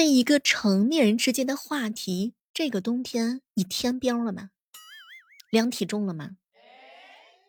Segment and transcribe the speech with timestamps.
[0.00, 4.48] 在一个成年人之间的话题，这个冬天你添膘了吗？
[5.50, 6.38] 量体重了吗？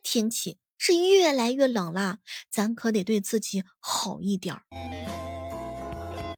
[0.04, 2.18] 天气是越来越冷了，
[2.50, 4.64] 咱可得对自己好一点儿。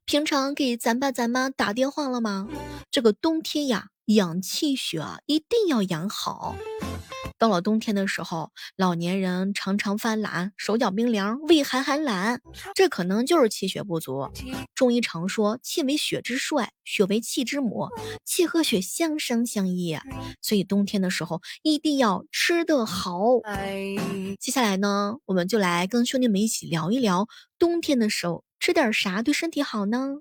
[0.05, 2.47] 平常给咱爸咱妈打电话了吗？
[2.91, 6.55] 这个冬天呀，养气血啊，一定要养好。
[7.43, 12.39] 到了冬天的时候，老年人常常犯懒，手脚冰凉，畏寒寒懒，
[12.73, 14.29] 这可能就是气血不足。
[14.73, 17.89] 中医常说，气为血之帅，血为气之母，
[18.23, 19.97] 气和血相生相依，
[20.41, 23.19] 所以冬天的时候一定要吃得好。
[24.39, 27.27] 接下来呢，我们就来跟兄弟们一起聊一聊，
[27.59, 30.15] 冬天的时候吃点啥对身体好呢？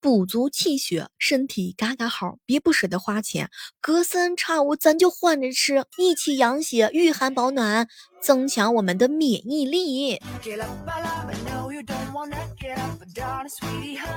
[0.00, 7.88] 补足气血，身体嘎嘎好，别不舍得花钱，隔三差五咱就换着吃，一起养血、御寒保暖，
[8.22, 10.20] 增强我们的免疫力。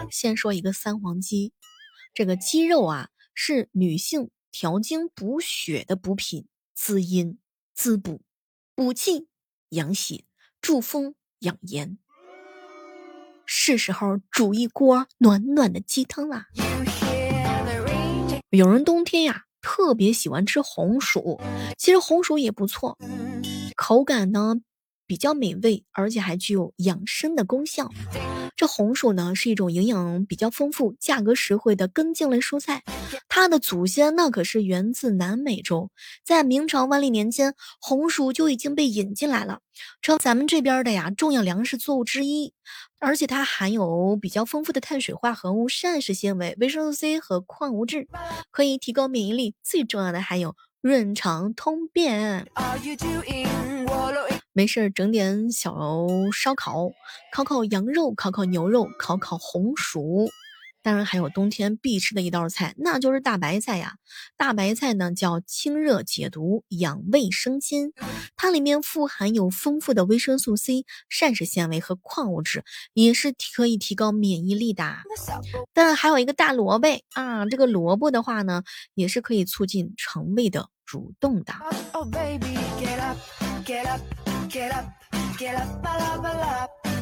[0.09, 1.53] 先说一个三黄鸡，
[2.13, 7.39] 这个鸡肉啊是女性调经补血的补品，滋阴
[7.73, 8.21] 滋补，
[8.75, 9.27] 补气
[9.69, 10.25] 养血，
[10.61, 11.97] 助风养颜。
[13.45, 16.45] 是时候煮一锅暖暖的鸡汤啦！
[18.49, 21.39] 有人冬天呀特别喜欢吃红薯，
[21.77, 22.97] 其实红薯也不错，
[23.75, 24.55] 口感呢
[25.11, 27.89] 比较美味，而且还具有养生的功效。
[28.55, 32.81] 这红薯呢是一种营养比较丰富、价格实惠的根茎类蔬菜，
[33.27, 35.89] 它的祖先那可是源自南美洲，
[36.23, 39.59] 在明朝万历年间，红薯就已经被引进来了，
[40.01, 42.53] 成咱们这边的呀重要粮食作物之一。
[42.99, 48.07] 而且它含有比较丰富的碳水化合物、膳食纤维、维生素 C 和矿物质，
[48.49, 49.55] 可以提高免疫力。
[49.61, 52.47] 最重要的还有润肠通便。
[54.53, 55.75] 没事儿，整点小
[56.33, 56.91] 烧烤，
[57.31, 60.29] 烤烤羊肉，烤烤牛肉，烤烤红薯。
[60.83, 63.97] 当然还有冬天必吃的一道菜，那就是大白菜呀。
[64.35, 67.93] 大白菜呢叫清热解毒、养胃生津，
[68.35, 72.63] 它里面富含有丰富的维生素 C、膳食纤维和矿物质，
[72.93, 74.83] 也是可以提高免疫力的。
[75.71, 78.63] 当然还有一个大萝卜啊，这个萝卜的话呢，
[78.95, 81.53] 也是可以促进肠胃的蠕动的。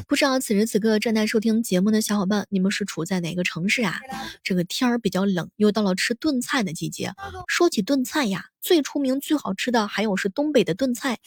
[0.08, 4.00] 不知道此时此刻正在收听节目的小伙伴，你们是处在哪个城市啊？
[4.44, 7.14] 这个天儿比较冷，又到了吃炖菜的季节。
[7.48, 11.18] 说起炖菜呀，最出名、最好吃的还有是东北的炖菜。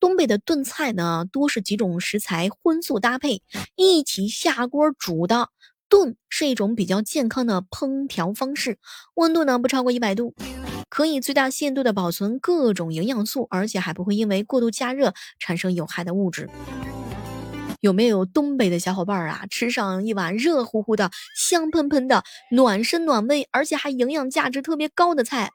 [0.00, 3.42] 东北的炖菜呢，多是几种食材荤素搭配
[3.76, 5.50] 一起下锅煮的。
[5.88, 8.78] 炖是一种比较健康的烹调方式，
[9.14, 10.34] 温度呢不超过一百度，
[10.88, 16.48] 可以最大限度的保存各种营养素，而且还不会因为过度加热产生有害的物质。
[17.80, 19.46] 有没有东北的小伙伴啊？
[19.48, 25.52] 吃上一碗热乎乎的、香喷喷的、暖身暖胃，而且还营养价值特别高的菜，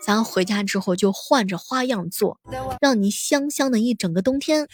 [0.00, 2.38] 咱回家之后就换着花样做，
[2.80, 4.68] 让你香香的一整个冬天。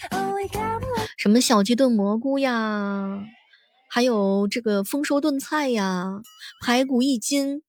[1.16, 3.22] 什么小鸡炖蘑菇呀，
[3.88, 6.20] 还有这个丰收炖菜呀，
[6.60, 7.62] 排骨一斤。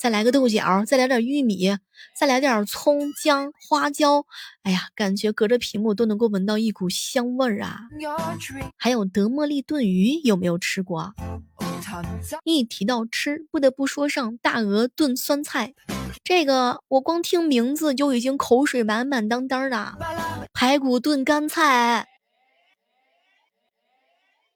[0.00, 1.76] 再来个豆角，再来点玉米，
[2.18, 4.24] 再来点葱姜花椒，
[4.62, 7.80] 哎呀，感觉隔着屏幕都能够闻到一股香味儿啊！
[8.78, 11.12] 还有德莫利炖鱼，有没有吃过？
[12.44, 15.74] 一提到吃，不得不说上大鹅炖酸菜，
[16.24, 19.98] 这个我光听名字就已经口水满满当当的。
[20.54, 22.08] 排骨炖干菜，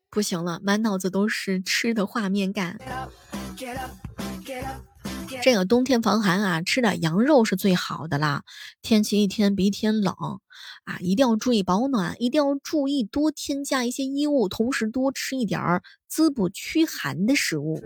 [0.08, 2.78] 不行了，满脑子都是吃的画面感。
[5.42, 8.44] 这个冬天防寒啊，吃点羊肉是最好的啦。
[8.82, 10.14] 天气一天比一天冷
[10.84, 17.82] 啊，一定要注意保暖，一定要注意多添加一些衣物，同时多吃一点儿滋补驱寒的食物。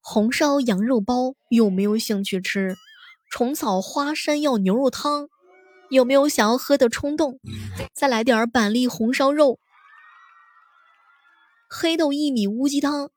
[0.00, 2.76] 红烧羊肉包有没有兴趣吃？
[3.30, 5.28] 虫草花山药牛肉汤
[5.90, 7.38] 有没有想要喝的冲动？
[7.92, 9.58] 再来点板栗红烧肉，
[11.68, 13.10] 黑豆薏米乌鸡汤。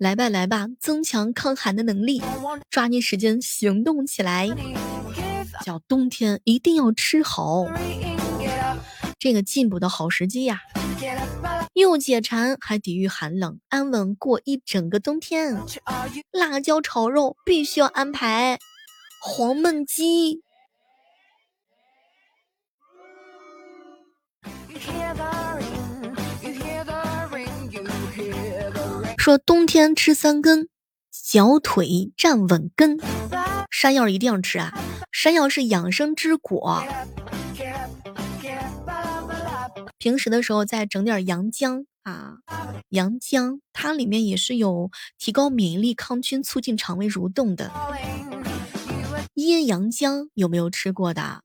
[0.00, 2.22] 来吧，来吧，增强抗寒的能力，
[2.70, 4.48] 抓紧时间行动起来。
[5.62, 7.66] 叫冬天一定要吃好，
[9.18, 10.62] 这个进补的好时机呀，
[11.74, 15.60] 又解馋还抵御寒冷，安稳过一整个冬天。
[16.30, 18.58] 辣椒炒肉必须要安排，
[19.20, 20.40] 黄焖鸡。
[29.20, 30.70] 说冬天吃三根，
[31.12, 32.98] 小腿站稳根。
[33.70, 34.72] 山药一定要吃啊！
[35.12, 36.82] 山药是养生之果。
[39.98, 42.36] 平时的时候再整点阳姜啊，
[42.88, 47.70] 阳姜它里面也是有提高免疫力、抗菌、促进肠胃蠕动的。
[49.34, 51.42] 椰阳姜有没有吃过的？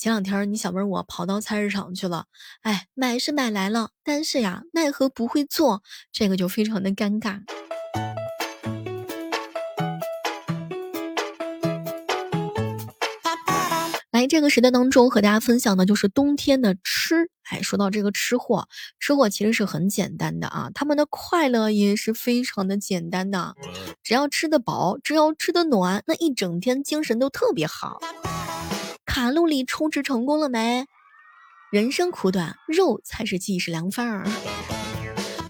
[0.00, 2.24] 前两天你小妹我跑到菜市场去了，
[2.62, 7.42] 哎，买是买来了，但是呀，奈何不会做，这个就非常的尴尬。
[14.10, 17.28] 来，这个时代当中和大家分享的就是冬天的吃。
[17.50, 18.68] 哎，说到这个吃货，
[18.98, 23.54] 吃货其实是很简单的啊，他们的快乐也是非常的简单的，
[24.02, 27.98] 只要吃得饱，只要吃得暖，那一整天精神都特别好。
[29.12, 30.86] 卡路里充值成功了没？
[31.72, 34.24] 人生苦短，肉才是即食良饭儿。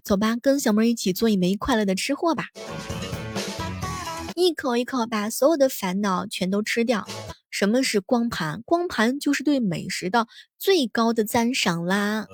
[0.02, 2.46] 走吧，跟小妹一起做一枚快乐的吃货吧。
[4.34, 7.06] 一口一口把所有的烦恼全都吃掉。
[7.50, 8.62] 什么是光盘？
[8.64, 10.26] 光盘就是对美食的
[10.58, 12.28] 最高的赞赏啦。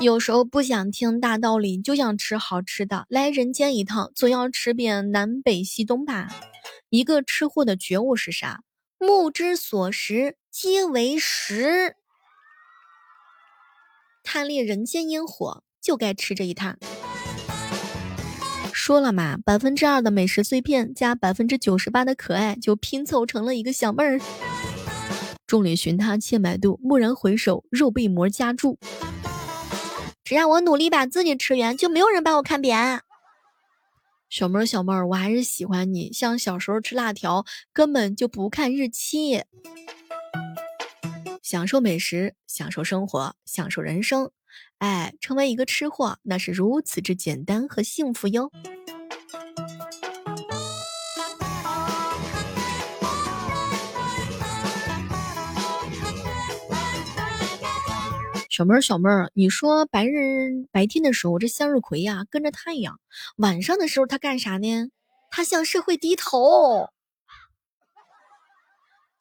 [0.00, 3.06] 有时候不想听大道理，就想吃好吃的。
[3.08, 6.28] 来人间一趟，总要吃遍南北西东吧。
[6.92, 8.64] 一个吃货的觉悟是啥？
[8.98, 11.96] 目之所食，皆为食。
[14.22, 16.76] 贪恋人间烟火，就该吃这一趟。
[18.74, 24.20] 说了嘛，百分之二的美食碎片加百分之九十八的可爱，就拼凑成了一个小妹儿。
[25.46, 28.78] 众里寻他千百度，蓦然回首，肉被馍夹住。
[30.22, 33.00] 只要我努力把自己吃圆，就没有人把我看扁。
[34.32, 36.10] 小妹儿，小妹儿，我还是喜欢你。
[36.10, 39.42] 像小时候吃辣条，根本就不看日期。
[41.42, 44.30] 享受美食，享受生活，享受人生。
[44.78, 48.50] 哎，成为一个吃货，那是如此之简单和幸福哟。
[58.52, 62.96] 小妹儿，小妹儿，你说白日白天的时候，这向日葵呀跟着太阳；
[63.36, 64.90] 晚上的时候，它干啥呢？
[65.30, 66.90] 它向社会低头。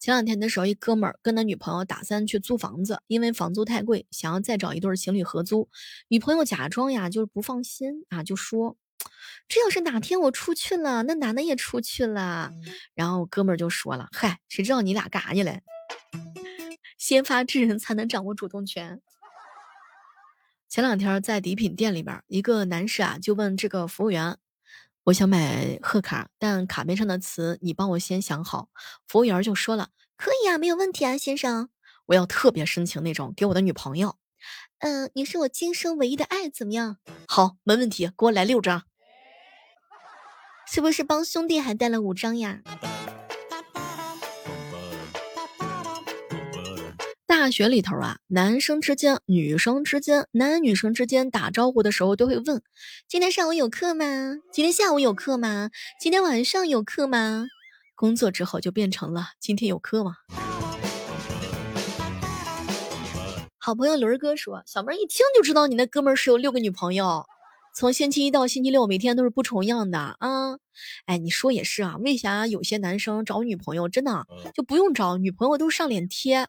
[0.02, 5.70] 前两天的时候，一哥们儿跟他女朋友打算去租房子，因为房租太贵，想要再找一对情侣合租。
[6.10, 8.76] 女朋友假装呀就是不放心啊，就说
[9.48, 12.52] ：“这要是哪天我出去了，那男的也出去了。”
[12.96, 15.62] 然后哥们儿就说了：“嗨，谁知道你俩干啥去了？
[17.00, 19.00] 先发制人才能掌握主动权。”
[20.72, 24.38] 前两天在礼品店里边，一个男士啊就问这个服务员
[25.04, 28.70] ：“我想买贺卡，但卡片上的词你帮我先想好。”
[29.06, 31.68] 服务员就说了：“可以啊，没有问题啊，先生。
[32.06, 34.16] 我要特别深情那种，给我的女朋友。
[34.80, 37.00] 嗯，你是我今生唯一的爱，怎么样？
[37.28, 38.84] 好，没问题，给我来六张。
[40.66, 42.62] 是不是帮兄弟还带了五张呀？”
[47.42, 52.62] 大学里头啊，男生之间、女生之间、男女生之间打招呼的时候都会问
[53.10, 54.06] ：“今天上午有课吗？
[54.54, 55.72] 今天下午有课吗？
[56.00, 57.48] 今天晚上有课吗？”
[57.98, 60.18] 工作之后就变成了“今天有课吗？”
[63.58, 67.26] 好朋友轮哥说：“小妹一听就知道你那哥们是有六个女朋友，
[67.74, 70.60] 从星期一到星期六每天都是不重样的啊！”
[71.08, 76.48] 哎，你说也是啊，为啥有些男生找女朋友真的就不用找女朋友都上脸贴？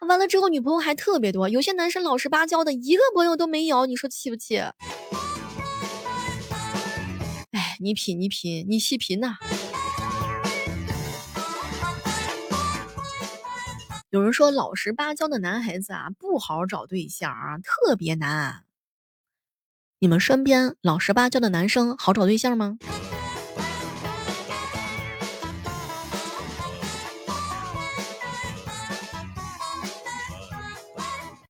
[0.00, 4.58] 完了之后，女朋友还特别多，有些男生老实巴交的，一个朋友都没有，你说气不气？
[7.52, 9.36] 哎，你品，你品，你细品呐。
[14.10, 18.64] 有人说，老实巴交的男孩子啊，不好找对象啊，特别难。
[20.00, 22.78] 你们身边老实巴交的男生好找对象吗？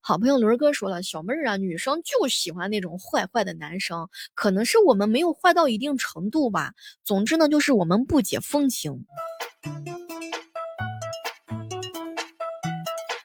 [0.06, 6.74] 好朋友轮哥说了，小妹儿啊，女生就喜欢那种坏坏的男生，可能是我们没有坏到一定程度吧。
[7.04, 9.06] 总之呢，就是我们不解风情。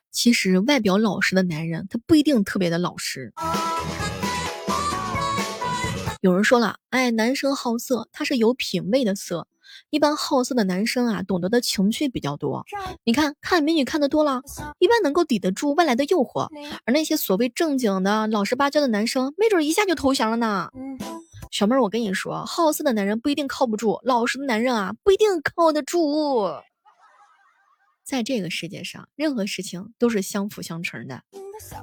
[0.10, 3.34] 其实外表老实的男人，他不一定特别的老实。
[6.22, 9.50] 有人说了，哎，男生好色，他是有品位的色。
[9.90, 12.66] 一般好色的男生啊，懂得的情趣比较多。
[13.04, 14.42] 你看看美女看的多了，
[14.80, 16.48] 一般能够抵得住外来的诱惑。
[16.86, 20.70] 而那些所谓正经的、老实巴交的男生，没准一下就投降了呢。
[21.52, 26.48] 小妹儿，我跟你说，好色的男人不一定靠不住，老实的男人啊，不一定靠得住。
[28.04, 31.22] 在这个世界上，任何事情都是相辅相成的。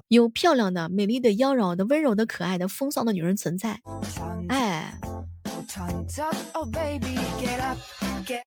[0.08, 3.80] 有漂亮的、美丽的、妖娆的、温柔的、可爱的、风骚的女人存在，
[4.48, 4.65] 哎。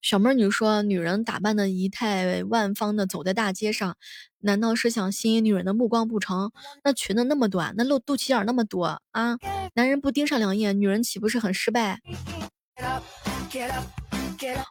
[0.02, 3.96] 小妹儿，你说女人打扮的仪态万方的走在大街上，
[4.40, 6.52] 难道是想吸引女人的目光不成？
[6.84, 9.38] 那裙子那么短，那露肚脐眼那么多啊，
[9.76, 12.00] 男人不盯上两眼，女人岂不是很失败？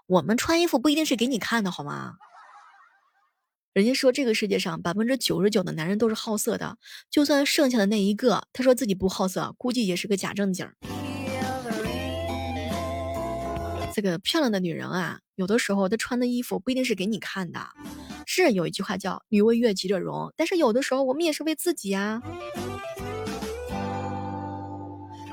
[0.09, 2.15] 我们穿衣服不一定是给你看的，好吗？
[3.73, 6.77] 人家说这个世界上百分之九十九的男人都是好色的，
[7.09, 10.69] 就算剩下的那一个，他说自己不好色，估计也是个假正经。
[13.99, 17.59] 这个漂亮的女人啊，有的时候她穿的衣服不一定是给你看的。
[18.27, 22.23] 是有一句话叫“女为悦己者容”，但是有的时候我们也是为自己啊。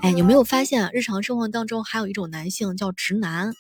[0.01, 3.53] 哎，有没有发现日常生活当中还有一种男性叫直男？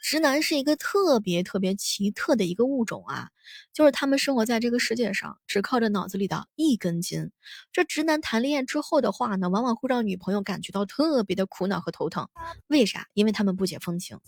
[0.00, 3.28] 直男是一个特别特别奇特的一个物种啊，
[3.72, 7.30] 就是他们生活在这个世界上，只靠着脑子里的一根筋。
[7.72, 12.28] 这直男谈恋爱之后的话呢，往往会让女朋友感觉到特别的苦恼和头疼。
[12.68, 13.06] 为啥？
[13.14, 14.18] 因为他们不解风情。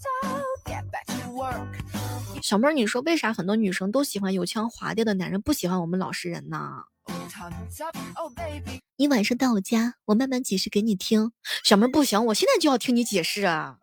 [2.43, 6.85] 小妹儿，你说为啥很多女生都喜欢油腔滑调的男人，不喜欢我们老实人呢？
[8.97, 11.33] 你晚上到我家，我慢慢解释给你听。
[11.65, 13.79] 小妹儿不行，我现在就要听你解释啊！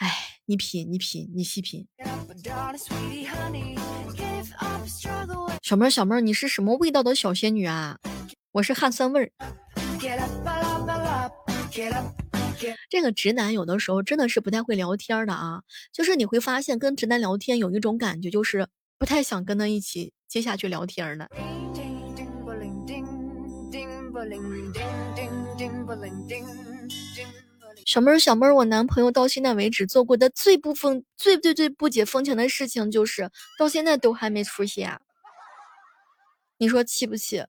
[0.00, 0.10] 哎，
[0.46, 1.86] 你品，你品，你细品。
[5.62, 7.98] 小妹儿，小妹儿，你是什么味道的小仙女啊？
[8.52, 9.30] 我是汗酸味儿。
[12.88, 15.60] 这个直男有的时候真的是不太会聊天的啊，
[15.92, 18.66] 就是你会发现跟直男聊天有一种感觉，就是
[18.98, 21.28] 不太想跟他一起接下去聊天了。
[27.90, 33.28] 小妹儿，小妹儿，我男朋友到现在为止做过的最不风、最最最不解风情的事情，就是
[33.58, 34.96] 到现在都还没出现。
[36.58, 37.42] 你说气不气？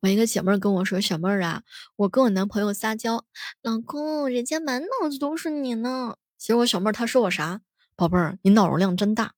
[0.00, 1.64] 我一个姐妹儿跟我说：“小妹儿啊，
[1.96, 3.26] 我跟我男朋友撒娇，
[3.60, 7.60] 老公，人家满脑子都是你呢。”结果小妹儿她说我啥？
[7.94, 9.34] 宝贝儿，你脑容量真大。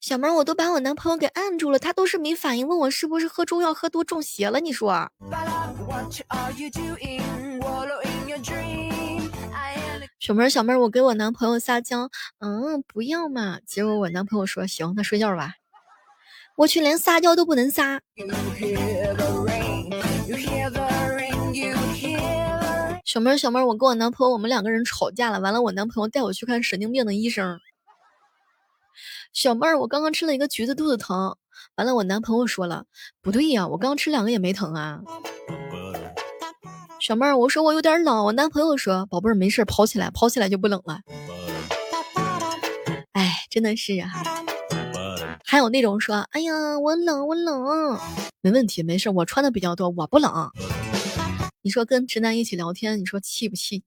[0.00, 4.60] 小妹儿，我都把我男朋友给按住了，他都是没反应，问我是不是喝中药喝多中邪了？
[4.60, 5.10] 你说？
[10.20, 13.58] 小妹儿，小妹儿，我给我男朋友撒娇，嗯，不要嘛。
[13.66, 15.54] 结果我男朋友说，行，那睡觉吧。
[16.56, 18.00] 我去，连撒娇都不能撒。
[23.04, 25.40] 小妹儿，小妹儿，我跟我男朋友，我们两个人吵架了。
[25.40, 27.58] 完了，我男朋友带我去看神经病的医生。
[29.32, 31.36] 小妹儿，我刚刚吃了一个橘子，肚子疼。
[31.76, 32.84] 完了，我男朋友说了，
[33.20, 35.00] 不对呀，我刚吃两个也没疼啊。
[37.00, 41.00] 小妹儿，我说我有点冷，我男朋友说，宝贝儿没事，跑起来，跑起来就不冷了。
[43.12, 44.10] 哎，真的是啊。
[45.44, 47.98] 还有那种说，哎呀，我冷，我冷，
[48.40, 50.50] 没问题，没事，我穿的比较多，我不冷。
[51.62, 53.82] 你说跟直男一起聊天，你说气不气？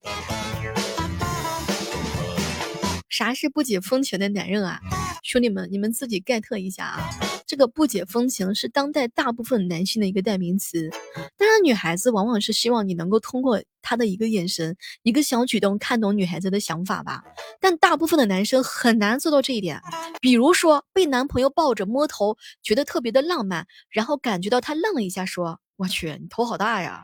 [3.12, 4.80] 啥是不解风情的男人啊？
[5.22, 7.10] 兄弟们，你们自己 get 一下啊！
[7.46, 10.90] 这个不解风情是当代大部分男性的一个代名词。
[11.38, 17.22] 当然，女孩子往往是希望你能够通过他的一个眼神、一个小举动看懂女孩子的想法吧。
[17.60, 19.82] 但大部分的男生很难做到这一点。
[20.22, 27.04] 比如说，被男朋友抱着摸头，觉得特别的浪漫，然后感觉到他愣了一下，说：“我去，你头好大呀！”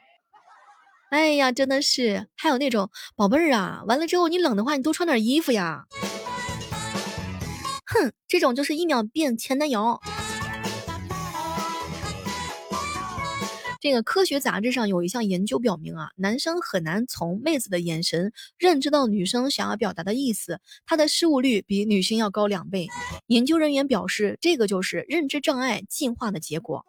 [1.10, 2.28] 哎呀，真的是。
[2.36, 5.86] 还有那种宝贝儿啊，完了之后你冷的话，你多穿点衣服呀。
[7.86, 10.00] 哼，这种就是一秒变前男友。
[13.80, 22.90] 这个科学杂志上有一项研究表明啊，男生很难从妹子的眼神认知到女生想要表达的意思，他的失误率比女性要高两倍。
[23.28, 26.86] 研究人员表示，这个就是认知障碍进化的结果。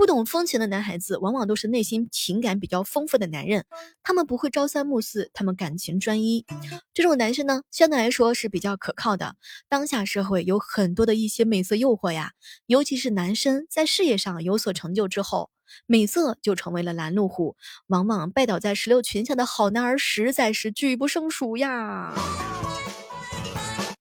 [0.00, 3.66] 不懂风情的男孩子，往往都是内心情感比较丰富的男人。
[4.02, 6.46] 他们不会朝三暮四，他们感情专一。
[6.94, 9.36] 这种男生呢，相对来说是比较可靠的。
[9.68, 12.32] 当下社会有很多的一些美色诱惑呀，
[12.64, 15.50] 尤其是男生在事业上有所成就之后，
[15.84, 17.56] 美色就成为了拦路虎。
[17.88, 22.14] 往往拜倒在石榴裙下的好男儿，实在是举不胜数呀。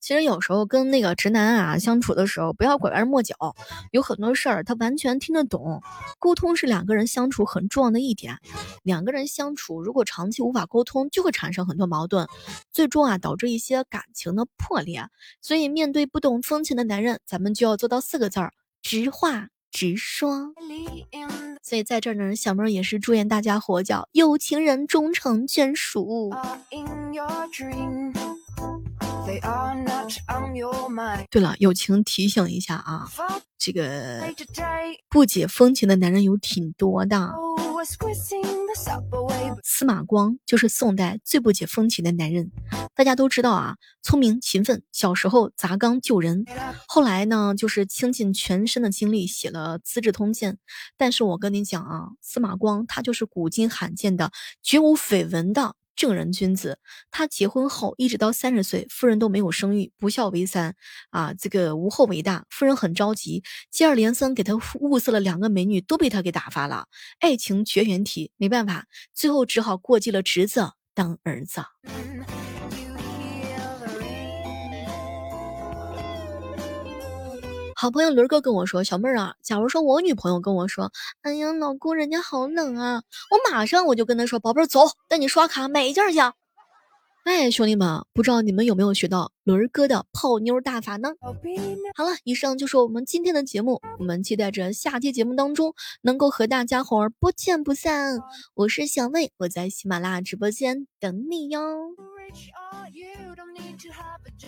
[0.09, 3.35] 其实有时候跟那个直男啊相处的时候，不要拐弯抹角，
[3.91, 5.83] 有很多事儿他完全听得懂。
[6.17, 8.39] 沟通是两个人相处很重要的一点。
[8.81, 12.27] 两个人相处如果长期无法沟通，就会产生很多矛盾，
[12.71, 15.03] 最终啊导致一些感情的破裂。
[15.43, 18.51] 所以面对不懂风情的男人，咱们就要做到四个字儿：
[18.81, 20.55] 直话直说。
[21.61, 26.31] 所以在这儿呢，小妹儿也是祝愿大家活叫有情人终成眷属。
[31.29, 33.07] 对了，友情提醒一下啊，
[33.57, 34.33] 这个
[35.07, 37.33] 不解风情的男人有挺多的。
[39.63, 42.51] 司马光就是宋代最不解风情的男人。
[42.95, 46.43] 大家都知道啊，聪明勤奋，小时候砸缸救人，
[46.87, 50.53] 后来呢，就是倾尽全身的精力写了《资治通鉴》。
[50.97, 55.75] 但是我跟你讲啊，司马光他就是古今罕见的绝无绯闻的。
[55.99, 56.79] 正人君子，
[57.11, 60.73] 他结婚后一直到三十岁，夫人都没有生育，不孝为三
[61.09, 62.45] 啊，这个无后为大。
[62.49, 66.87] 夫人很着急，接二连三给他物色了两个美女，都被他给打发了，
[67.19, 71.61] 爱情绝缘体，没办法，最后只好过继了侄子当儿子。
[77.81, 86.19] 好朋友伦哥跟我说：“小妹儿啊，假如说我女朋友跟我说，哎呀，老公人家好冷啊，我马上我就跟她说，宝贝儿走，带你刷卡买一件去。”
[87.23, 91.13] 哎，兄弟们，不知道你们有没有学到伦哥的泡妞大法呢？
[91.95, 98.19] 好了，以上就是我们今天的节目，我们期待着下期节目当中能够和大家伙儿不见不散。
[98.55, 101.95] 我是小魏，我在喜马拉雅直播间等你哟。